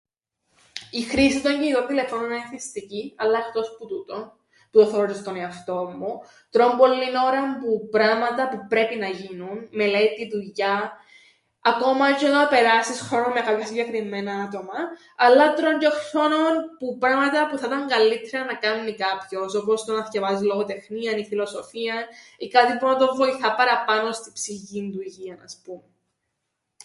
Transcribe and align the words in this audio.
Η 0.91 1.01
χρήση 1.01 1.41
των 1.41 1.51
κινητών 1.59 1.87
τηλεφώνων 1.87 2.31
εν' 2.31 2.37
εθιστική, 2.37 3.13
αλλά 3.17 3.37
εχτός 3.37 3.77
που 3.77 3.85
τούτον, 3.87 4.31
που 4.71 4.79
το 4.79 4.85
θωρώ 4.87 5.05
τζ̆αι 5.07 5.15
στον 5.19 5.35
εαυτόν 5.35 5.95
μου, 5.97 6.19
τρων 6.49 6.77
πολλήν 6.77 7.15
ώραν 7.27 7.59
που 7.59 7.87
πράματα 7.91 8.49
που 8.49 8.65
πρέπει 8.67 8.95
να 8.95 9.07
γίνουν: 9.07 9.67
μελέτην, 9.71 10.29
δουλειάν. 10.31 10.91
Ακόμα 11.71 12.05
τζ̆αι 12.15 12.29
να 12.31 12.47
περάσεις 12.47 12.99
χρόνον 13.01 13.31
με 13.31 13.41
κάποια 13.41 13.65
συγκεκριμμένα 13.67 14.33
άτομα, 14.45 14.79
αλλά 15.15 15.53
τρων 15.53 15.77
τζ̆αι 15.79 15.93
χρόνον 16.09 16.53
που 16.79 16.97
πράματα 17.01 17.47
που 17.47 17.57
θα 17.57 17.67
'ταν 17.67 17.87
καλλύττερα 17.87 18.45
να 18.45 18.55
κάμει 18.63 18.93
κάποιος 19.05 19.55
όπως 19.55 19.85
το 19.85 19.91
να 19.93 20.05
θκιαβάζει 20.05 20.45
λογοτεχνίαν 20.45 21.17
ή 21.21 21.25
φιλοσοφίαν 21.31 22.03
ή 22.43 22.47
κάτι 22.55 22.77
που 22.77 22.85
να 22.87 22.95
τον 22.97 23.15
βοηθά 23.15 23.49
παραπάνω 23.55 24.11
στην 24.11 24.33
ψυχικήν 24.37 24.91
του 24.91 25.01
υγείαν 25.01 25.41
ας 25.47 25.55
πούμεν. 25.63 25.89